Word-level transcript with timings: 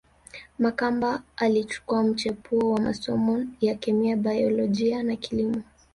Makamba 0.59 1.23
alichukua 1.37 2.03
mchepuo 2.03 2.71
wa 2.73 2.79
masomo 2.81 3.45
ya 3.61 3.75
kemia 3.75 4.17
baiolojia 4.17 5.03
na 5.03 5.15
kilimo 5.15 5.61